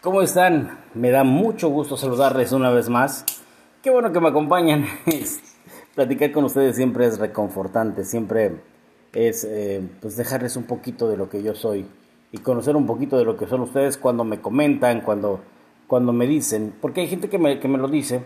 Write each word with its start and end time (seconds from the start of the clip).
¿Cómo 0.00 0.22
están? 0.22 0.78
Me 0.94 1.10
da 1.10 1.24
mucho 1.24 1.70
gusto 1.70 1.96
saludarles 1.96 2.52
una 2.52 2.70
vez 2.70 2.88
más. 2.88 3.24
Qué 3.82 3.90
bueno 3.90 4.12
que 4.12 4.20
me 4.20 4.28
acompañan. 4.28 4.86
Platicar 5.96 6.30
con 6.30 6.44
ustedes 6.44 6.76
siempre 6.76 7.04
es 7.04 7.18
reconfortante, 7.18 8.04
siempre 8.04 8.60
es 9.12 9.42
eh, 9.42 9.82
pues 10.00 10.16
dejarles 10.16 10.54
un 10.54 10.64
poquito 10.64 11.08
de 11.08 11.16
lo 11.16 11.28
que 11.28 11.42
yo 11.42 11.56
soy 11.56 11.84
y 12.30 12.38
conocer 12.38 12.76
un 12.76 12.86
poquito 12.86 13.18
de 13.18 13.24
lo 13.24 13.36
que 13.36 13.48
son 13.48 13.62
ustedes 13.62 13.96
cuando 13.96 14.22
me 14.22 14.40
comentan, 14.40 15.00
cuando, 15.00 15.40
cuando 15.88 16.12
me 16.12 16.28
dicen, 16.28 16.72
porque 16.80 17.00
hay 17.00 17.08
gente 17.08 17.28
que 17.28 17.38
me, 17.38 17.58
que 17.58 17.66
me 17.66 17.78
lo 17.78 17.88
dice 17.88 18.22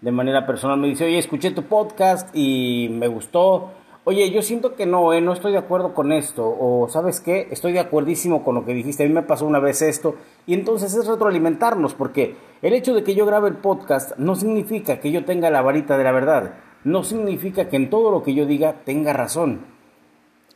de 0.00 0.12
manera 0.12 0.46
personal, 0.46 0.78
me 0.78 0.88
dice, 0.88 1.04
oye, 1.04 1.18
escuché 1.18 1.50
tu 1.50 1.64
podcast 1.64 2.34
y 2.34 2.88
me 2.92 3.08
gustó, 3.08 3.72
oye, 4.04 4.30
yo 4.30 4.42
siento 4.42 4.74
que 4.74 4.86
no, 4.86 5.12
eh, 5.12 5.20
no 5.20 5.32
estoy 5.32 5.52
de 5.52 5.58
acuerdo 5.58 5.94
con 5.94 6.12
esto, 6.12 6.44
o 6.44 6.88
sabes 6.88 7.20
qué, 7.20 7.48
estoy 7.50 7.72
de 7.72 7.80
acuerdísimo 7.80 8.42
con 8.44 8.54
lo 8.54 8.64
que 8.64 8.74
dijiste, 8.74 9.04
a 9.04 9.06
mí 9.06 9.12
me 9.12 9.22
pasó 9.22 9.46
una 9.46 9.58
vez 9.58 9.82
esto, 9.82 10.16
y 10.46 10.54
entonces 10.54 10.94
es 10.94 11.06
retroalimentarnos, 11.06 11.94
porque 11.94 12.36
el 12.62 12.72
hecho 12.72 12.94
de 12.94 13.04
que 13.04 13.14
yo 13.14 13.26
grabe 13.26 13.48
el 13.48 13.56
podcast 13.56 14.16
no 14.16 14.36
significa 14.36 15.00
que 15.00 15.12
yo 15.12 15.24
tenga 15.24 15.50
la 15.50 15.62
varita 15.62 15.98
de 15.98 16.04
la 16.04 16.12
verdad, 16.12 16.54
no 16.84 17.04
significa 17.04 17.68
que 17.68 17.76
en 17.76 17.90
todo 17.90 18.10
lo 18.10 18.22
que 18.22 18.34
yo 18.34 18.46
diga 18.46 18.82
tenga 18.84 19.12
razón, 19.12 19.60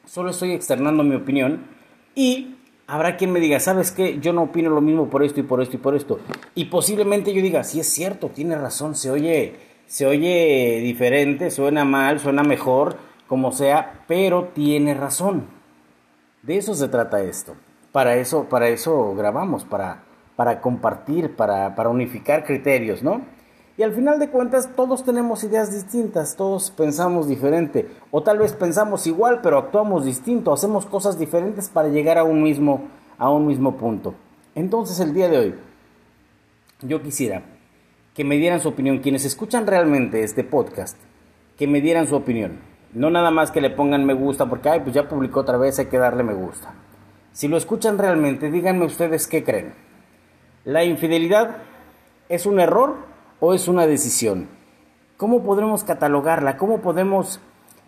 solo 0.07 0.30
estoy 0.30 0.52
externando 0.52 1.02
mi 1.02 1.15
opinión 1.15 1.66
y 2.15 2.57
habrá 2.87 3.16
quien 3.16 3.33
me 3.33 3.41
diga, 3.41 3.61
¿sabes 3.61 3.91
qué? 3.91 4.19
Yo 4.21 4.33
no 4.33 4.45
opino 4.45 4.71
lo 4.71 4.80
mismo 4.80 5.09
por 5.09 5.23
esto 5.23 5.41
y 5.41 5.43
por 5.43 5.63
esto 5.63 5.77
y 5.77 5.79
por 5.79 5.95
esto. 5.95 6.21
Y 6.55 6.66
posiblemente 6.66 7.33
yo 7.33 7.43
diga, 7.43 7.65
sí 7.65 7.80
es 7.80 7.88
cierto, 7.88 8.29
tiene 8.29 8.57
razón, 8.57 8.95
se 8.95 9.11
oye, 9.11 9.55
se 9.87 10.07
oye 10.07 10.80
diferente, 10.83 11.51
suena 11.51 11.85
mal, 11.85 12.21
suena 12.21 12.43
mejor, 12.43 12.97
como 13.28 13.52
sea, 13.52 14.05
pero 14.06 14.48
tiene 14.55 14.95
razón. 14.95 15.46
De 16.42 16.56
eso 16.56 16.74
se 16.74 16.88
trata 16.88 17.23
esto. 17.23 17.55
Para 17.92 18.16
eso, 18.16 18.45
para 18.45 18.69
eso 18.69 19.15
grabamos, 19.15 19.65
para, 19.65 20.02
para 20.37 20.60
compartir, 20.60 21.37
para, 21.37 21.74
para 21.74 21.88
unificar 21.88 22.45
criterios, 22.45 23.02
¿no? 23.02 23.23
Y 23.77 23.82
al 23.82 23.93
final 23.93 24.21
de 24.21 24.29
cuentas 24.29 24.71
todos 24.76 25.04
tenemos 25.04 25.43
ideas 25.43 25.73
distintas, 25.73 26.37
todos 26.37 26.71
pensamos 26.71 27.26
diferente, 27.26 27.88
o 28.12 28.23
tal 28.23 28.38
vez 28.38 28.52
pensamos 28.52 29.07
igual, 29.07 29.40
pero 29.43 29.59
actuamos 29.59 30.04
distinto, 30.04 30.52
hacemos 30.52 30.87
cosas 30.87 31.18
diferentes 31.18 31.68
para 31.68 31.88
llegar 31.88 32.18
a 32.18 32.24
un 32.24 32.43
mismo, 32.43 32.82
a 33.18 33.30
un 33.30 33.46
mismo 33.46 33.77
punto. 33.77 34.15
Entonces 34.54 35.01
el 35.01 35.12
día 35.12 35.29
de 35.29 35.38
hoy, 35.38 35.54
yo 36.82 37.02
quisiera 37.02 37.43
que 38.15 38.23
me 38.23 38.37
dieran 38.37 38.60
su 38.60 38.68
opinión, 38.68 38.99
quienes 38.99 39.24
escuchan 39.24 39.66
realmente 39.66 40.23
este 40.23 40.45
podcast, 40.45 40.96
que 41.59 41.66
me 41.66 41.80
dieran 41.80 42.06
su 42.06 42.15
opinión. 42.15 42.74
No 42.95 43.10
nada 43.10 43.32
más 43.32 43.50
que 43.50 43.60
le 43.60 43.70
pongan 43.70 44.06
me 44.06 44.14
gusta 44.14 44.46
porque, 44.46 44.68
ay, 44.68 44.80
pues 44.80 44.95
ya 44.95 45.09
publicó 45.09 45.40
otra 45.40 45.59
vez, 45.59 45.78
hay 45.80 45.87
que 45.87 45.98
darle 45.98 46.23
me 46.23 46.34
gusta. 46.34 46.73
Si 47.32 47.48
lo 47.48 47.56
escuchan 47.56 47.98
realmente, 47.98 48.52
díganme 48.52 48.87
ustedes 48.87 49.26
qué 49.26 49.42
creen. 49.42 49.74
¿La 50.64 50.84
infidelidad 50.84 51.56
es 52.28 52.46
un 52.46 52.60
error 52.60 52.95
o 53.40 53.52
es 53.52 53.66
una 53.66 53.88
decisión? 53.88 54.48
¿Cómo 55.16 55.42
podremos 55.42 55.82
catalogarla? 55.82 56.56
¿Cómo 56.56 56.80
podemos, 56.80 57.40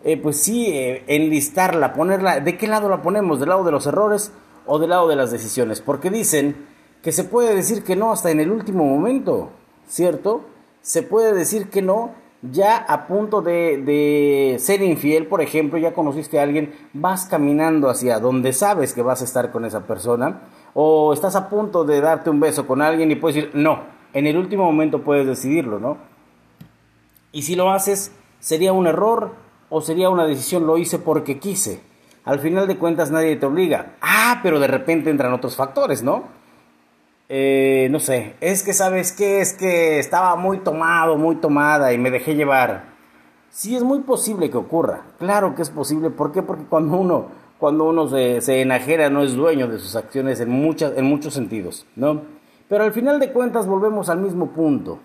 eh, 0.03 0.17
pues 0.17 0.41
sí, 0.41 0.67
eh, 0.67 1.05
enlistarla, 1.07 1.93
ponerla? 1.93 2.41
¿De 2.41 2.57
qué 2.57 2.67
lado 2.67 2.89
la 2.89 3.01
ponemos? 3.01 3.39
¿Del 3.39 3.49
lado 3.49 3.63
de 3.63 3.71
los 3.71 3.87
errores 3.87 4.33
o 4.65 4.77
del 4.77 4.89
lado 4.89 5.07
de 5.07 5.15
las 5.15 5.31
decisiones? 5.31 5.79
Porque 5.79 6.09
dicen 6.09 6.67
que 7.01 7.13
se 7.13 7.23
puede 7.23 7.55
decir 7.55 7.83
que 7.85 7.95
no 7.95 8.11
hasta 8.11 8.29
en 8.29 8.41
el 8.41 8.51
último 8.51 8.83
momento, 8.83 9.51
¿cierto? 9.87 10.41
Se 10.81 11.03
puede 11.03 11.33
decir 11.33 11.69
que 11.69 11.81
no 11.81 12.11
ya 12.41 12.77
a 12.77 13.07
punto 13.07 13.41
de, 13.41 14.57
ser 14.59 14.81
infiel, 14.81 15.27
por 15.27 15.41
ejemplo, 15.41 15.79
ya 15.79 15.93
conociste 15.93 16.39
a 16.39 16.43
alguien, 16.43 16.73
vas 16.93 17.25
caminando 17.25 17.89
hacia 17.89 18.19
donde 18.19 18.53
sabes 18.53 18.93
que 18.93 19.01
vas 19.01 19.21
a 19.21 19.25
estar 19.25 19.51
con 19.51 19.65
esa 19.65 19.87
persona, 19.87 20.41
o 20.73 21.13
estás 21.13 21.35
a 21.35 21.49
punto 21.49 21.83
de 21.83 22.01
darte 22.01 22.29
un 22.29 22.39
beso 22.39 22.67
con 22.67 22.81
alguien 22.81 23.11
y 23.11 23.15
puedes 23.15 23.35
decir, 23.35 23.51
no, 23.55 23.81
en 24.13 24.27
el 24.27 24.37
último 24.37 24.65
momento 24.65 25.03
puedes 25.03 25.25
decidirlo, 25.25 25.79
¿no? 25.79 25.97
Y 27.31 27.41
si 27.41 27.55
lo 27.55 27.71
haces, 27.71 28.11
¿sería 28.39 28.73
un 28.73 28.87
error 28.87 29.31
o 29.69 29.81
sería 29.81 30.09
una 30.09 30.25
decisión? 30.25 30.65
Lo 30.65 30.77
hice 30.77 30.99
porque 30.99 31.39
quise. 31.39 31.81
Al 32.23 32.39
final 32.39 32.67
de 32.67 32.77
cuentas 32.77 33.11
nadie 33.11 33.35
te 33.35 33.45
obliga. 33.45 33.95
Ah, 34.01 34.39
pero 34.43 34.59
de 34.59 34.67
repente 34.67 35.09
entran 35.09 35.33
otros 35.33 35.55
factores, 35.55 36.03
¿no? 36.03 36.36
Eh, 37.29 37.89
no 37.91 37.99
sé, 37.99 38.35
es 38.39 38.63
que 38.63 38.71
sabes 38.71 39.11
que 39.11 39.41
es 39.41 39.51
que 39.53 39.99
estaba 39.99 40.37
muy 40.37 40.59
tomado, 40.59 41.17
muy 41.17 41.35
tomada 41.35 41.91
y 41.91 41.97
me 41.97 42.09
dejé 42.09 42.35
llevar. 42.35 42.85
Sí, 43.49 43.75
es 43.75 43.83
muy 43.83 43.99
posible 43.99 44.49
que 44.49 44.57
ocurra. 44.57 45.01
Claro 45.19 45.53
que 45.55 45.61
es 45.61 45.69
posible. 45.69 46.09
¿Por 46.09 46.31
qué? 46.31 46.41
Porque 46.41 46.63
cuando 46.63 46.95
uno, 46.97 47.25
cuando 47.57 47.85
uno 47.85 48.07
se, 48.07 48.39
se 48.39 48.61
enajera 48.61 49.09
no 49.09 49.23
es 49.23 49.33
dueño 49.33 49.67
de 49.67 49.79
sus 49.79 49.95
acciones 49.95 50.39
en, 50.39 50.49
muchas, 50.49 50.97
en 50.97 51.05
muchos 51.05 51.33
sentidos, 51.33 51.85
¿no? 51.95 52.21
Pero 52.69 52.83
al 52.83 52.93
final 52.93 53.19
de 53.19 53.31
cuentas 53.31 53.67
volvemos 53.67 54.09
al 54.09 54.19
mismo 54.19 54.51
punto. 54.51 54.99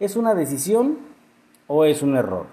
¿Es 0.00 0.16
una 0.16 0.34
decisión 0.34 0.98
o 1.66 1.84
es 1.84 2.02
un 2.02 2.16
error? 2.16 2.46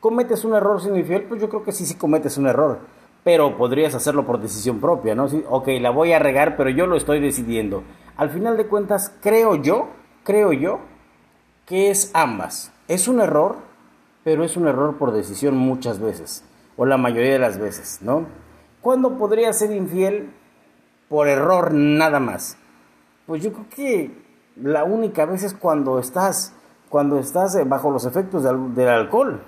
¿Cometes 0.00 0.44
un 0.44 0.54
error 0.54 0.80
sin 0.80 0.96
infiel? 0.96 1.24
Pues 1.24 1.40
yo 1.40 1.48
creo 1.48 1.64
que 1.64 1.72
sí, 1.72 1.84
sí 1.84 1.96
cometes 1.96 2.38
un 2.38 2.46
error. 2.46 2.78
Pero 3.24 3.56
podrías 3.56 3.94
hacerlo 3.94 4.24
por 4.24 4.40
decisión 4.40 4.80
propia, 4.80 5.14
¿no? 5.14 5.28
Sí, 5.28 5.42
ok, 5.48 5.68
la 5.80 5.90
voy 5.90 6.12
a 6.12 6.18
regar, 6.18 6.56
pero 6.56 6.70
yo 6.70 6.86
lo 6.86 6.96
estoy 6.96 7.20
decidiendo 7.20 7.82
al 8.16 8.30
final 8.30 8.56
de 8.56 8.66
cuentas, 8.66 9.12
creo 9.20 9.56
yo, 9.56 9.88
creo 10.22 10.52
yo, 10.52 10.80
que 11.66 11.90
es 11.90 12.10
ambas. 12.14 12.72
Es 12.88 13.08
un 13.08 13.20
error, 13.20 13.56
pero 14.22 14.44
es 14.44 14.56
un 14.56 14.68
error 14.68 14.96
por 14.96 15.12
decisión 15.12 15.56
muchas 15.56 15.98
veces, 15.98 16.44
o 16.76 16.86
la 16.86 16.96
mayoría 16.96 17.32
de 17.32 17.38
las 17.38 17.58
veces, 17.58 18.00
¿no? 18.02 18.26
¿Cuándo 18.80 19.16
podría 19.16 19.52
ser 19.52 19.72
infiel 19.72 20.30
por 21.08 21.28
error 21.28 21.72
nada 21.72 22.20
más? 22.20 22.58
Pues 23.26 23.42
yo 23.42 23.52
creo 23.52 23.66
que 23.70 24.24
la 24.56 24.84
única 24.84 25.24
vez 25.24 25.42
es 25.42 25.54
cuando 25.54 25.98
estás, 25.98 26.52
cuando 26.90 27.18
estás 27.18 27.54
eh, 27.56 27.64
bajo 27.64 27.90
los 27.90 28.04
efectos 28.04 28.42
del, 28.42 28.88
alcohol. 28.88 29.42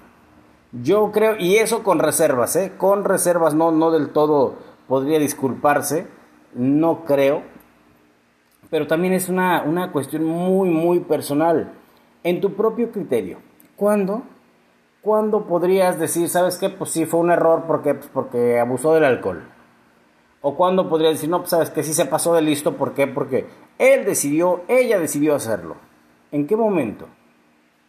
Yo 0.72 1.12
creo, 1.12 1.37
y 1.38 1.56
eso 1.56 1.83
con 1.83 1.98
reservas, 1.98 2.56
¿eh? 2.56 2.72
Con 2.77 3.04
reservas, 3.04 3.54
no, 3.54 3.71
no 3.71 3.91
del 3.91 4.10
todo 4.10 4.54
podría 4.88 5.19
disculparse, 5.19 6.06
no 6.54 7.04
creo, 7.04 7.43
pero 8.71 8.87
también 8.87 9.12
es 9.12 9.28
una, 9.28 9.62
una 9.62 9.93
cuestión 9.93 10.25
muy, 10.25 10.69
muy 10.69 11.00
personal, 11.00 11.72
en 12.22 12.41
tu 12.41 12.54
propio 12.54 12.91
criterio. 12.91 13.38
¿Cuándo? 13.77 14.22
¿Cuándo 15.03 15.47
podrías 15.47 15.99
decir, 15.99 16.28
sabes 16.28 16.59
qué? 16.59 16.69
Pues 16.69 16.91
sí, 16.91 17.06
fue 17.06 17.21
un 17.21 17.31
error 17.31 17.65
porque, 17.66 17.94
pues 17.94 18.10
porque 18.12 18.59
abusó 18.59 18.93
del 18.94 19.04
alcohol. 19.04 19.44
O 20.41 20.56
cuándo 20.56 20.88
podrías 20.88 21.15
decir, 21.15 21.28
no, 21.28 21.38
pues 21.38 21.50
sabes 21.50 21.71
que 21.71 21.82
sí 21.82 21.94
se 21.94 22.06
pasó 22.06 22.34
de 22.34 22.43
listo, 22.43 22.77
¿por 22.77 22.94
qué? 22.94 23.06
Porque 23.06 23.47
él 23.78 24.04
decidió, 24.04 24.62
ella 24.69 24.98
decidió 24.98 25.34
hacerlo. 25.34 25.77
¿En 26.33 26.47
qué 26.47 26.56
momento? 26.56 27.06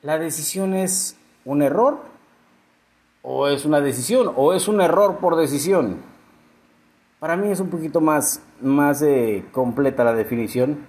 ¿La 0.02 0.20
decisión 0.20 0.74
es 0.74 1.18
un 1.44 1.62
error? 1.62 2.00
¿O 3.24 3.48
es 3.48 3.66
una 3.66 3.82
decisión? 3.82 4.32
¿O 4.36 4.54
es 4.54 4.68
un 4.68 4.82
error 4.82 5.18
por 5.18 5.36
decisión? 5.36 6.02
Para 7.20 7.36
mí 7.36 7.50
es 7.50 7.60
un 7.60 7.70
poquito 7.70 8.00
más, 8.00 8.44
más 8.62 9.02
eh, 9.02 9.44
completa 9.52 10.04
la 10.04 10.14
definición 10.14 10.86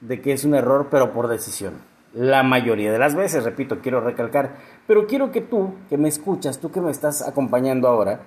de 0.00 0.20
que 0.20 0.32
es 0.32 0.44
un 0.44 0.56
error, 0.56 0.88
pero 0.90 1.12
por 1.12 1.28
decisión. 1.28 1.74
La 2.12 2.42
mayoría 2.42 2.90
de 2.90 2.98
las 2.98 3.14
veces, 3.14 3.44
repito, 3.44 3.78
quiero 3.80 4.00
recalcar, 4.00 4.56
pero 4.88 5.06
quiero 5.06 5.30
que 5.30 5.40
tú, 5.40 5.74
que 5.88 5.96
me 5.96 6.08
escuchas, 6.08 6.58
tú 6.58 6.72
que 6.72 6.80
me 6.80 6.90
estás 6.90 7.22
acompañando 7.22 7.86
ahora, 7.86 8.22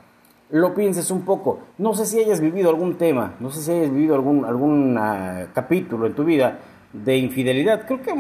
lo 0.49 0.73
pienses 0.73 1.11
un 1.11 1.25
poco. 1.25 1.59
No 1.77 1.93
sé 1.93 2.05
si 2.05 2.19
hayas 2.19 2.39
vivido 2.39 2.69
algún 2.69 2.97
tema, 2.97 3.33
no 3.41 3.49
sé 3.49 3.61
si 3.63 3.71
hayas 3.71 3.91
vivido 3.91 4.15
algún, 4.15 4.45
algún 4.45 4.97
capítulo 5.53 6.07
en 6.07 6.15
tu 6.15 6.23
vida 6.23 6.59
de 6.93 7.17
infidelidad. 7.17 7.85
Creo 7.85 8.01
que 8.01 8.13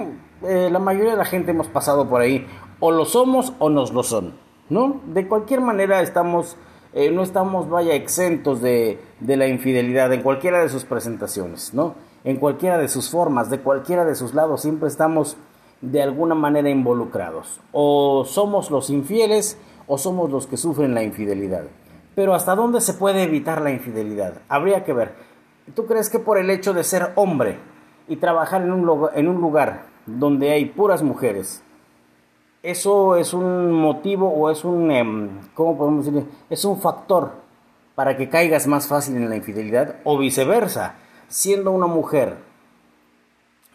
eh, 0.45 0.69
la 0.69 0.79
mayoría 0.79 1.11
de 1.11 1.17
la 1.17 1.25
gente 1.25 1.51
hemos 1.51 1.69
pasado 1.69 2.09
por 2.09 2.19
ahí. 2.19 2.45
O 2.81 2.91
lo 2.91 3.05
somos 3.05 3.53
o 3.59 3.69
nos 3.69 3.93
lo 3.93 4.03
son, 4.03 4.33
¿no? 4.69 4.99
De 5.05 5.25
cualquier 5.25 5.61
manera 5.61 6.01
estamos 6.01 6.57
eh, 6.93 7.11
no 7.11 7.23
estamos, 7.23 7.69
vaya, 7.69 7.95
exentos 7.95 8.61
de, 8.61 8.99
de, 9.19 9.37
la 9.37 9.47
infidelidad 9.47 10.13
en 10.13 10.21
cualquiera 10.21 10.61
de 10.61 10.69
sus 10.69 10.85
presentaciones, 10.85 11.73
¿no? 11.73 11.95
En 12.23 12.37
cualquiera 12.37 12.77
de 12.77 12.87
sus 12.87 13.09
formas, 13.09 13.49
de 13.49 13.59
cualquiera 13.59 14.05
de 14.05 14.15
sus 14.15 14.33
lados, 14.33 14.61
siempre 14.61 14.87
estamos 14.87 15.37
de 15.81 16.01
alguna 16.01 16.35
manera 16.35 16.69
involucrados. 16.69 17.59
O 17.71 18.25
somos 18.25 18.71
los 18.71 18.89
infieles 18.89 19.57
o 19.87 19.97
somos 19.97 20.31
los 20.31 20.47
que 20.47 20.55
sufren 20.55 20.93
la 20.93 21.03
infidelidad. 21.03 21.63
Pero 22.15 22.33
¿hasta 22.35 22.55
dónde 22.55 22.79
se 22.79 22.93
puede 22.93 23.23
evitar 23.23 23.61
la 23.61 23.71
infidelidad? 23.71 24.41
Habría 24.47 24.83
que 24.83 24.93
ver. 24.93 25.13
¿Tú 25.75 25.85
crees 25.85 26.09
que 26.09 26.19
por 26.19 26.37
el 26.37 26.49
hecho 26.49 26.73
de 26.73 26.83
ser 26.83 27.11
hombre 27.15 27.57
y 28.07 28.17
trabajar 28.17 28.61
en 28.61 28.71
un, 28.71 29.09
en 29.15 29.27
un 29.27 29.41
lugar 29.41 29.85
donde 30.05 30.51
hay 30.51 30.65
puras 30.65 31.01
mujeres, 31.01 31.62
eso 32.63 33.15
es 33.15 33.33
un 33.33 33.71
motivo 33.71 34.29
o 34.29 34.49
es 34.49 34.63
un, 34.65 34.89
em, 34.89 35.29
¿cómo 35.53 35.77
podemos 35.77 36.05
decir? 36.05 36.27
Es 36.49 36.65
un 36.65 36.81
factor 36.81 37.33
para 37.93 38.17
que 38.17 38.29
caigas 38.29 38.65
más 38.65 38.87
fácil 38.87 39.17
en 39.17 39.29
la 39.29 39.35
infidelidad 39.35 39.97
o 40.03 40.17
viceversa, 40.17 40.95
siendo 41.27 41.71
una 41.71 41.87
mujer 41.87 42.37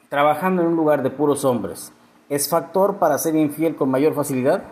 trabajando 0.09 0.63
en 0.63 0.69
un 0.69 0.77
lugar 0.77 1.03
de 1.03 1.11
puros 1.11 1.45
hombres, 1.45 1.93
¿es 2.29 2.49
factor 2.49 2.97
para 2.97 3.19
ser 3.19 3.37
infiel 3.37 3.77
con 3.77 3.91
mayor 3.91 4.15
facilidad? 4.15 4.65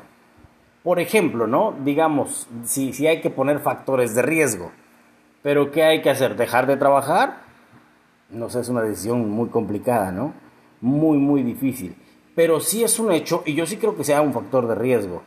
Por 0.82 0.98
ejemplo, 0.98 1.46
¿no? 1.46 1.74
Digamos, 1.84 2.48
si, 2.64 2.92
si 2.92 3.06
hay 3.06 3.20
que 3.20 3.30
poner 3.30 3.60
factores 3.60 4.14
de 4.14 4.22
riesgo, 4.22 4.72
pero 5.42 5.70
¿qué 5.70 5.84
hay 5.84 6.02
que 6.02 6.10
hacer? 6.10 6.36
¿Dejar 6.36 6.66
de 6.66 6.76
trabajar? 6.76 7.46
no 8.30 8.48
sé, 8.48 8.60
es 8.60 8.68
una 8.68 8.82
decisión 8.82 9.28
muy 9.30 9.48
complicada, 9.48 10.10
¿no? 10.10 10.32
Muy, 10.80 11.18
muy 11.18 11.42
difícil. 11.42 11.96
Pero 12.36 12.60
sí 12.60 12.84
es 12.84 13.00
un 13.00 13.10
hecho 13.10 13.42
y 13.46 13.54
yo 13.54 13.66
sí 13.66 13.78
creo 13.78 13.96
que 13.96 14.04
sea 14.04 14.20
un 14.20 14.34
factor 14.34 14.68
de 14.68 14.76
riesgo. 14.76 15.22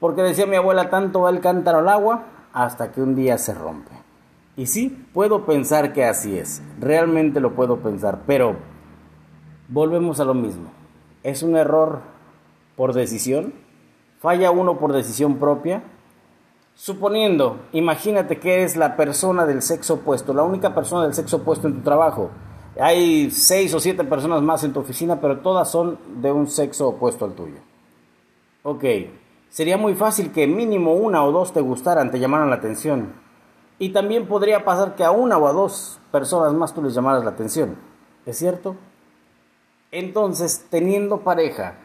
Porque 0.00 0.22
decía 0.22 0.46
mi 0.46 0.56
abuela, 0.56 0.90
tanto 0.90 1.20
va 1.20 1.30
el 1.30 1.40
cántaro 1.40 1.78
al 1.78 1.88
agua 1.88 2.24
hasta 2.52 2.90
que 2.90 3.02
un 3.02 3.14
día 3.14 3.38
se 3.38 3.54
rompe. 3.54 3.92
Y 4.56 4.66
sí, 4.66 5.06
puedo 5.12 5.44
pensar 5.44 5.92
que 5.92 6.04
así 6.04 6.38
es. 6.38 6.62
Realmente 6.80 7.40
lo 7.40 7.54
puedo 7.54 7.80
pensar. 7.80 8.22
Pero 8.26 8.56
volvemos 9.68 10.20
a 10.20 10.24
lo 10.24 10.32
mismo. 10.32 10.70
Es 11.22 11.42
un 11.42 11.54
error 11.54 12.00
por 12.76 12.94
decisión. 12.94 13.52
Falla 14.20 14.50
uno 14.50 14.78
por 14.78 14.92
decisión 14.92 15.36
propia. 15.36 15.82
Suponiendo, 16.74 17.58
imagínate 17.72 18.38
que 18.38 18.64
es 18.64 18.76
la 18.76 18.96
persona 18.96 19.44
del 19.44 19.60
sexo 19.60 19.94
opuesto, 19.94 20.32
la 20.32 20.42
única 20.42 20.74
persona 20.74 21.04
del 21.04 21.14
sexo 21.14 21.36
opuesto 21.38 21.68
en 21.68 21.74
tu 21.74 21.80
trabajo. 21.82 22.30
Hay 22.80 23.30
seis 23.30 23.72
o 23.74 23.80
siete 23.80 24.04
personas 24.04 24.42
más 24.42 24.64
en 24.64 24.72
tu 24.72 24.80
oficina, 24.80 25.20
pero 25.20 25.40
todas 25.40 25.70
son 25.70 25.98
de 26.20 26.32
un 26.32 26.48
sexo 26.48 26.88
opuesto 26.88 27.24
al 27.24 27.34
tuyo. 27.34 27.58
Ok, 28.62 28.84
sería 29.48 29.76
muy 29.76 29.94
fácil 29.94 30.32
que 30.32 30.46
mínimo 30.46 30.94
una 30.94 31.24
o 31.24 31.30
dos 31.30 31.52
te 31.52 31.60
gustaran, 31.60 32.10
te 32.10 32.18
llamaran 32.18 32.50
la 32.50 32.56
atención. 32.56 33.12
Y 33.78 33.90
también 33.90 34.26
podría 34.26 34.64
pasar 34.64 34.96
que 34.96 35.04
a 35.04 35.10
una 35.10 35.38
o 35.38 35.46
a 35.46 35.52
dos 35.52 36.00
personas 36.10 36.52
más 36.52 36.74
tú 36.74 36.82
les 36.82 36.94
llamaras 36.94 37.24
la 37.24 37.30
atención. 37.30 37.76
¿Es 38.26 38.38
cierto? 38.38 38.76
Entonces, 39.90 40.66
teniendo 40.70 41.20
pareja, 41.20 41.76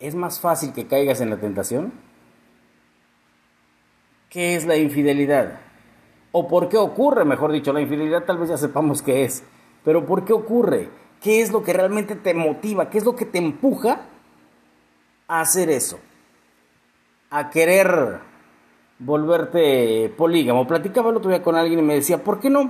¿es 0.00 0.14
más 0.14 0.40
fácil 0.40 0.72
que 0.72 0.86
caigas 0.86 1.20
en 1.20 1.30
la 1.30 1.36
tentación? 1.36 1.92
¿Qué 4.30 4.56
es 4.56 4.66
la 4.66 4.76
infidelidad? 4.76 5.60
¿O 6.32 6.48
por 6.48 6.68
qué 6.68 6.76
ocurre, 6.76 7.24
mejor 7.24 7.52
dicho, 7.52 7.72
la 7.72 7.80
infidelidad 7.80 8.24
tal 8.24 8.38
vez 8.38 8.48
ya 8.48 8.56
sepamos 8.56 9.02
qué 9.02 9.24
es, 9.24 9.44
pero 9.86 10.04
¿por 10.04 10.24
qué 10.24 10.32
ocurre? 10.32 10.88
¿Qué 11.20 11.42
es 11.42 11.52
lo 11.52 11.62
que 11.62 11.72
realmente 11.72 12.16
te 12.16 12.34
motiva? 12.34 12.90
¿Qué 12.90 12.98
es 12.98 13.04
lo 13.04 13.14
que 13.14 13.24
te 13.24 13.38
empuja 13.38 14.00
a 15.28 15.40
hacer 15.40 15.70
eso? 15.70 16.00
A 17.30 17.50
querer 17.50 18.18
volverte 18.98 20.12
polígamo. 20.16 20.66
Platicaba 20.66 21.10
el 21.10 21.18
otro 21.18 21.30
día 21.30 21.40
con 21.40 21.54
alguien 21.54 21.78
y 21.78 21.82
me 21.82 21.94
decía, 21.94 22.24
¿por 22.24 22.40
qué 22.40 22.50
no? 22.50 22.68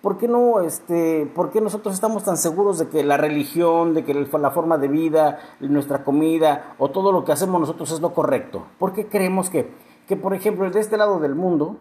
¿Por 0.00 0.16
qué 0.16 0.26
no, 0.26 0.62
este, 0.62 1.26
por 1.34 1.50
qué 1.50 1.60
nosotros 1.60 1.94
estamos 1.94 2.24
tan 2.24 2.38
seguros 2.38 2.78
de 2.78 2.88
que 2.88 3.04
la 3.04 3.18
religión, 3.18 3.92
de 3.92 4.02
que 4.02 4.14
la 4.14 4.50
forma 4.50 4.78
de 4.78 4.88
vida, 4.88 5.40
nuestra 5.60 6.02
comida 6.02 6.76
o 6.78 6.90
todo 6.90 7.12
lo 7.12 7.26
que 7.26 7.32
hacemos 7.32 7.60
nosotros 7.60 7.92
es 7.92 8.00
lo 8.00 8.14
correcto? 8.14 8.68
¿Por 8.78 8.94
qué 8.94 9.06
creemos 9.06 9.50
que, 9.50 9.70
que 10.08 10.16
por 10.16 10.32
ejemplo, 10.32 10.70
de 10.70 10.80
este 10.80 10.96
lado 10.96 11.20
del 11.20 11.34
mundo 11.34 11.76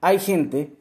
hay 0.00 0.18
gente 0.18 0.76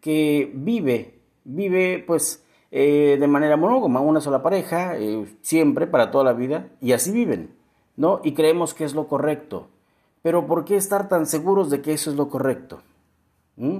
que 0.00 0.50
vive, 0.54 1.20
vive 1.44 2.02
pues 2.06 2.45
eh, 2.78 3.16
de 3.18 3.26
manera 3.26 3.56
monógama, 3.56 4.00
una 4.00 4.20
sola 4.20 4.42
pareja, 4.42 4.98
eh, 4.98 5.24
siempre, 5.40 5.86
para 5.86 6.10
toda 6.10 6.24
la 6.24 6.34
vida, 6.34 6.68
y 6.82 6.92
así 6.92 7.10
viven, 7.10 7.54
¿no? 7.96 8.20
Y 8.22 8.34
creemos 8.34 8.74
que 8.74 8.84
es 8.84 8.94
lo 8.94 9.08
correcto. 9.08 9.68
Pero 10.20 10.46
¿por 10.46 10.66
qué 10.66 10.76
estar 10.76 11.08
tan 11.08 11.24
seguros 11.24 11.70
de 11.70 11.80
que 11.80 11.94
eso 11.94 12.10
es 12.10 12.16
lo 12.16 12.28
correcto? 12.28 12.82
¿Mm? 13.56 13.78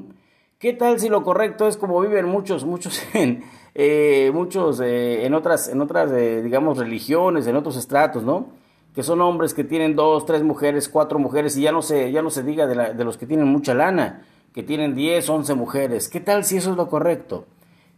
¿Qué 0.59 0.73
tal 0.73 0.99
si 0.99 1.11
lo 1.11 1.25
correcto 1.25 1.69
es 1.69 1.77
como 1.77 2.01
viven 2.01 2.25
muchos, 2.25 2.65
muchos 2.65 3.03
en, 3.13 3.45
eh, 3.75 4.31
muchos, 4.33 4.81
eh, 4.81 5.27
en 5.27 5.35
otras, 5.35 5.69
en 5.69 5.83
otras 5.83 6.11
digamos, 6.43 6.79
religiones, 6.79 7.47
en 7.47 7.57
otros 7.57 7.77
estratos, 7.77 8.23
¿no? 8.23 8.47
Que 8.95 9.03
son 9.03 9.21
hombres 9.21 9.53
que 9.53 9.65
tienen 9.65 9.95
dos, 9.95 10.25
tres 10.25 10.43
mujeres, 10.43 10.89
cuatro 10.89 11.19
mujeres, 11.19 11.55
y 11.59 11.61
ya 11.61 11.71
no 11.71 11.83
se, 11.83 12.13
ya 12.13 12.23
no 12.23 12.31
se 12.31 12.43
diga 12.43 12.67
de, 12.67 12.95
de 12.95 13.05
los 13.05 13.19
que 13.19 13.27
tienen 13.27 13.47
mucha 13.47 13.75
lana, 13.75 14.23
que 14.55 14.63
tienen 14.63 14.95
diez, 14.95 15.29
once 15.29 15.53
mujeres. 15.55 16.09
¿Qué 16.09 16.21
tal 16.21 16.47
si 16.47 16.57
eso 16.57 16.71
es 16.71 16.79
lo 16.79 16.89
correcto? 16.89 17.45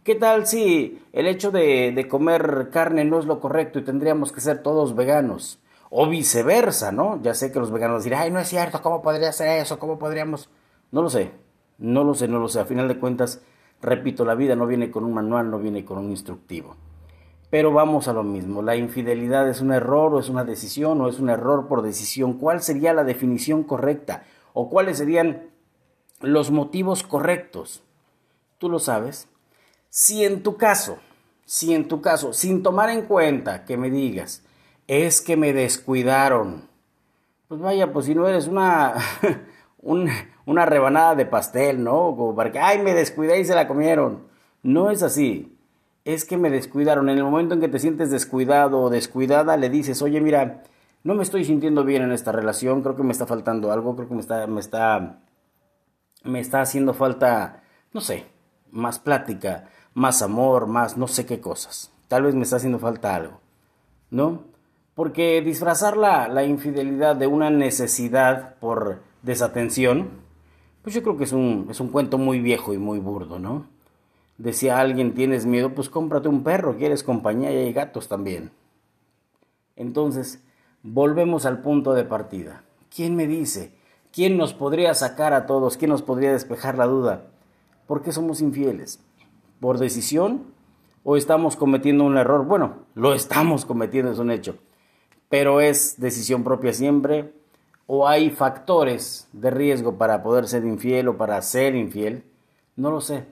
¿Qué 0.03 0.15
tal 0.15 0.47
si 0.47 1.01
el 1.11 1.27
hecho 1.27 1.51
de, 1.51 2.07
comer 2.09 2.69
carne 2.71 3.03
no 3.03 3.19
es 3.19 3.25
lo 3.25 3.41
correcto 3.41 3.79
y 3.79 3.83
tendríamos 3.83 4.31
que 4.31 4.39
ser 4.39 4.63
todos 4.63 4.95
veganos? 4.95 5.59
O 5.89 6.07
viceversa, 6.07 6.91
¿no? 6.91 7.21
Ya 7.21 7.33
sé 7.33 7.51
que 7.51 7.59
los 7.59 7.71
veganos 7.71 8.03
dirán, 8.03 8.21
ay, 8.21 8.31
no 8.31 8.39
es 8.39 8.47
cierto, 8.47 8.81
¿cómo 8.81 9.01
podría 9.01 9.31
ser 9.33 9.59
eso? 9.59 9.77
¿Cómo 9.77 9.99
podríamos? 9.99 10.49
No 10.91 11.01
lo 11.01 11.09
sé. 11.09 11.31
No 11.77 12.03
lo 12.03 12.13
sé, 12.13 12.27
no 12.27 12.39
lo 12.39 12.47
sé. 12.47 12.59
A 12.59 12.65
final 12.65 12.87
de 12.87 12.99
cuentas, 12.99 13.41
repito, 13.81 14.23
la 14.23 14.35
vida 14.35 14.55
no 14.55 14.67
viene 14.67 14.89
con 14.89 15.03
un 15.03 15.13
manual, 15.13 15.49
no 15.51 15.59
viene 15.59 15.83
con 15.83 15.97
un 15.97 16.11
instructivo. 16.11 16.75
Pero 17.49 17.73
vamos 17.73 18.07
a 18.07 18.13
lo 18.13 18.23
mismo. 18.23 18.61
¿La 18.61 18.75
infidelidad 18.75 19.49
es 19.49 19.59
un 19.59 19.73
error 19.73 20.13
o 20.13 20.19
es 20.19 20.29
una 20.29 20.43
decisión 20.43 21.01
o 21.01 21.09
es 21.09 21.19
un 21.19 21.29
error 21.29 21.67
por 21.67 21.81
decisión? 21.81 22.33
¿Cuál 22.33 22.61
sería 22.61 22.93
la 22.93 23.03
definición 23.03 23.63
correcta? 23.63 24.23
¿O 24.53 24.69
cuáles 24.69 24.99
serían 24.99 25.49
los 26.21 26.51
motivos 26.51 27.03
correctos? 27.03 27.83
¿Tú 28.59 28.69
lo 28.69 28.79
sabes? 28.79 29.27
Si 29.89 30.23
en 30.23 30.43
tu 30.43 30.57
caso, 30.57 30.99
si 31.45 31.73
en 31.73 31.87
tu 31.87 32.01
caso, 32.01 32.33
sin 32.33 32.63
tomar 32.63 32.89
en 32.89 33.03
cuenta 33.03 33.65
que 33.65 33.77
me 33.77 33.89
digas, 33.89 34.43
es 34.87 35.21
que 35.21 35.35
me 35.35 35.53
descuidaron, 35.53 36.67
pues 37.47 37.59
vaya, 37.59 37.91
pues 37.91 38.05
si 38.05 38.15
no 38.15 38.27
eres 38.27 38.47
una, 38.47 38.95
una 39.81 40.65
rebanada 40.65 41.15
de 41.15 41.25
pastel, 41.25 41.83
¿no? 41.83 42.15
Como 42.15 42.35
para 42.35 42.51
que, 42.51 42.59
ay, 42.59 42.79
me 42.79 42.93
descuidé 42.93 43.39
y 43.39 43.45
se 43.45 43.55
la 43.55 43.67
comieron. 43.67 44.27
No 44.61 44.91
es 44.91 45.03
así. 45.03 45.57
Es 46.05 46.25
que 46.25 46.37
me 46.37 46.49
descuidaron. 46.49 47.09
En 47.09 47.17
el 47.17 47.23
momento 47.23 47.53
en 47.53 47.61
que 47.61 47.67
te 47.67 47.79
sientes 47.79 48.11
descuidado 48.11 48.79
o 48.81 48.89
descuidada, 48.89 49.57
le 49.57 49.69
dices, 49.69 50.01
oye, 50.01 50.21
mira, 50.21 50.63
no 51.03 51.15
me 51.15 51.23
estoy 51.23 51.45
sintiendo 51.45 51.83
bien 51.83 52.03
en 52.03 52.11
esta 52.11 52.31
relación, 52.31 52.81
creo 52.81 52.95
que 52.95 53.03
me 53.03 53.11
está 53.11 53.25
faltando 53.25 53.71
algo, 53.71 53.95
creo 53.95 54.07
que 54.07 54.15
me 54.15 54.21
está, 54.21 54.47
me 54.47 54.59
está, 54.59 55.19
me 56.23 56.39
está 56.39 56.61
haciendo 56.61 56.93
falta, 56.93 57.63
no 57.93 58.01
sé, 58.01 58.25
más 58.71 58.99
plática, 58.99 59.69
más 59.99 60.21
amor, 60.21 60.67
más 60.67 60.95
no 60.95 61.09
sé 61.09 61.25
qué 61.25 61.41
cosas. 61.41 61.91
Tal 62.07 62.23
vez 62.23 62.33
me 62.33 62.43
está 62.43 62.55
haciendo 62.55 62.79
falta 62.79 63.15
algo, 63.15 63.41
¿no? 64.09 64.45
Porque 64.95 65.41
disfrazar 65.41 65.97
la, 65.97 66.29
la 66.29 66.45
infidelidad 66.45 67.17
de 67.17 67.27
una 67.27 67.49
necesidad 67.49 68.55
por 68.55 69.01
desatención, 69.23 70.09
pues 70.83 70.95
yo 70.95 71.03
creo 71.03 71.17
que 71.17 71.25
es 71.25 71.33
un, 71.33 71.67
es 71.69 71.81
un 71.81 71.89
cuento 71.89 72.17
muy 72.17 72.39
viejo 72.39 72.73
y 72.73 72.77
muy 72.77 72.99
burdo, 72.99 73.39
¿no? 73.39 73.67
Decía 74.37 74.79
alguien, 74.79 75.13
tienes 75.15 75.45
miedo, 75.45 75.75
pues 75.75 75.89
cómprate 75.89 76.29
un 76.29 76.43
perro, 76.43 76.77
quieres 76.77 77.03
compañía 77.03 77.51
y 77.51 77.57
hay 77.57 77.73
gatos 77.73 78.07
también. 78.07 78.51
Entonces, 79.75 80.41
volvemos 80.81 81.45
al 81.45 81.61
punto 81.61 81.93
de 81.93 82.05
partida. 82.05 82.63
¿Quién 82.95 83.17
me 83.17 83.27
dice? 83.27 83.73
¿Quién 84.13 84.37
nos 84.37 84.53
podría 84.53 84.93
sacar 84.93 85.33
a 85.33 85.45
todos? 85.45 85.75
¿Quién 85.75 85.91
nos 85.91 86.03
podría 86.03 86.31
despejar 86.31 86.77
la 86.77 86.85
duda? 86.85 87.27
¿Por 87.85 88.01
qué 88.01 88.13
somos 88.13 88.39
infieles? 88.39 89.03
¿Por 89.59 89.77
decisión? 89.77 90.53
¿O 91.03 91.17
estamos 91.17 91.55
cometiendo 91.55 92.03
un 92.03 92.17
error? 92.17 92.45
Bueno, 92.45 92.85
lo 92.95 93.13
estamos 93.13 93.65
cometiendo, 93.65 94.11
es 94.11 94.19
un 94.19 94.31
hecho. 94.31 94.57
Pero 95.29 95.61
es 95.61 95.99
decisión 95.99 96.43
propia 96.43 96.73
siempre, 96.73 97.33
o 97.87 98.07
hay 98.07 98.29
factores 98.29 99.27
de 99.33 99.49
riesgo 99.49 99.97
para 99.97 100.21
poder 100.21 100.47
ser 100.47 100.63
infiel 100.65 101.07
o 101.07 101.17
para 101.17 101.41
ser 101.41 101.75
infiel, 101.75 102.23
no 102.75 102.91
lo 102.91 103.01
sé. 103.01 103.25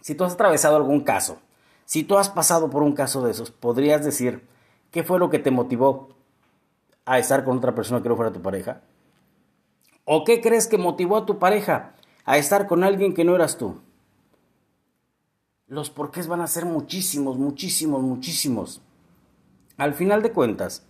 Si 0.00 0.14
tú 0.14 0.24
has 0.24 0.34
atravesado 0.34 0.76
algún 0.76 1.00
caso, 1.00 1.38
si 1.84 2.02
tú 2.02 2.16
has 2.16 2.30
pasado 2.30 2.70
por 2.70 2.82
un 2.82 2.94
caso 2.94 3.22
de 3.22 3.30
esos, 3.30 3.50
podrías 3.50 4.04
decir 4.04 4.46
qué 4.90 5.04
fue 5.04 5.18
lo 5.18 5.30
que 5.30 5.38
te 5.38 5.50
motivó 5.50 6.08
a 7.04 7.18
estar 7.18 7.44
con 7.44 7.58
otra 7.58 7.74
persona 7.74 8.02
que 8.02 8.08
no 8.08 8.16
fuera 8.16 8.32
tu 8.32 8.42
pareja. 8.42 8.80
¿O 10.04 10.24
qué 10.24 10.40
crees 10.40 10.66
que 10.66 10.78
motivó 10.78 11.18
a 11.18 11.26
tu 11.26 11.38
pareja 11.38 11.94
a 12.24 12.38
estar 12.38 12.66
con 12.66 12.82
alguien 12.82 13.14
que 13.14 13.24
no 13.24 13.34
eras 13.34 13.58
tú? 13.58 13.80
Los 15.68 15.90
porqués 15.90 16.28
van 16.28 16.40
a 16.42 16.46
ser 16.46 16.64
muchísimos, 16.64 17.38
muchísimos, 17.38 18.00
muchísimos. 18.00 18.82
Al 19.76 19.94
final 19.94 20.22
de 20.22 20.30
cuentas, 20.30 20.86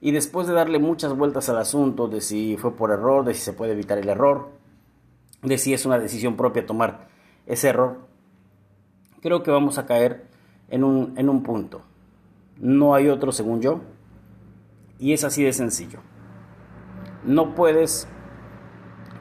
y 0.00 0.12
después 0.12 0.46
de 0.46 0.54
darle 0.54 0.78
muchas 0.78 1.16
vueltas 1.16 1.48
al 1.48 1.58
asunto 1.58 2.06
de 2.06 2.20
si 2.20 2.56
fue 2.56 2.76
por 2.76 2.92
error, 2.92 3.24
de 3.24 3.34
si 3.34 3.40
se 3.40 3.52
puede 3.52 3.72
evitar 3.72 3.98
el 3.98 4.08
error, 4.08 4.50
de 5.42 5.58
si 5.58 5.74
es 5.74 5.84
una 5.84 5.98
decisión 5.98 6.36
propia 6.36 6.64
tomar 6.64 7.08
ese 7.46 7.70
error, 7.70 8.06
creo 9.20 9.42
que 9.42 9.50
vamos 9.50 9.78
a 9.78 9.86
caer 9.86 10.28
en 10.68 10.84
un, 10.84 11.18
en 11.18 11.28
un 11.28 11.42
punto. 11.42 11.82
No 12.56 12.94
hay 12.94 13.08
otro 13.08 13.32
según 13.32 13.60
yo. 13.60 13.80
Y 15.00 15.12
es 15.12 15.24
así 15.24 15.42
de 15.42 15.52
sencillo. 15.52 15.98
No 17.24 17.56
puedes 17.56 18.06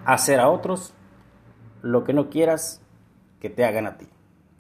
hacer 0.06 0.40
a 0.40 0.50
otros 0.50 0.94
lo 1.82 2.04
que 2.04 2.14
no 2.14 2.30
quieras 2.30 2.84
que 3.40 3.50
te 3.50 3.66
hagan 3.66 3.88
a 3.88 3.98
ti. 3.98 4.08